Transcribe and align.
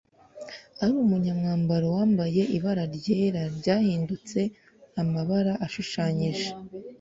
arumunyamwambaro 0.83 1.87
wambaye 1.95 2.41
ibara 2.57 2.83
ryera 2.95 3.43
ryahindutse 3.59 4.39
amabara 5.01 5.53
ashushanyije 5.65 6.47